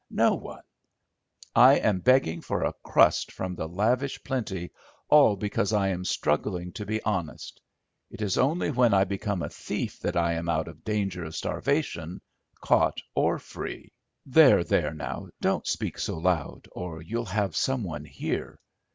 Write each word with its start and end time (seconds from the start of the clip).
No 0.09 0.33
one. 0.33 0.63
I 1.55 1.75
am 1.75 1.99
begging 1.99 2.41
for 2.41 2.63
a 2.63 2.73
crust 2.81 3.31
from 3.31 3.53
the 3.53 3.67
lavish 3.67 4.23
plenty, 4.23 4.71
all 5.09 5.35
because 5.35 5.73
I 5.73 5.89
am 5.89 6.05
struggling 6.05 6.71
to 6.71 6.87
be 6.87 7.03
honest. 7.03 7.61
It 8.09 8.19
is 8.23 8.35
only 8.35 8.71
when 8.71 8.95
I 8.95 9.03
become 9.03 9.43
a 9.43 9.49
thief 9.51 9.99
that 9.99 10.17
I 10.17 10.33
am 10.33 10.49
out 10.49 10.67
of 10.67 10.83
danger 10.83 11.23
of 11.23 11.35
starvation—caught 11.35 12.99
or 13.13 13.37
free." 13.37 13.93
"There, 14.25 14.63
there; 14.63 14.95
now, 14.95 15.27
don't 15.39 15.67
speak 15.67 15.99
so 15.99 16.17
loud 16.17 16.67
or 16.71 17.03
you'll 17.03 17.25
have 17.25 17.55
some 17.55 17.83
one 17.83 18.05
here. 18.05 18.59